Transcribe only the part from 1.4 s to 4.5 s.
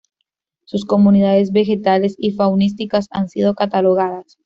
vegetales y faunísticas han sido catalogadas.